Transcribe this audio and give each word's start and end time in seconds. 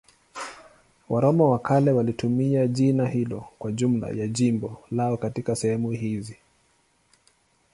Waroma 1.09 1.45
wa 1.49 1.59
kale 1.59 1.91
walitumia 1.91 2.67
jina 2.67 3.07
hilo 3.07 3.45
kwa 3.59 3.71
jumla 3.71 4.09
ya 4.09 4.27
jimbo 4.27 4.83
lao 4.91 5.17
katika 5.17 5.55
sehemu 5.55 5.91
hizi. 5.91 6.37